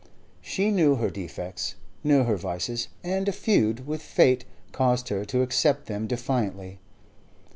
[0.41, 5.43] She knew her defects, knew her vices, and a feud with fate caused her to
[5.43, 6.79] accept them defiantly.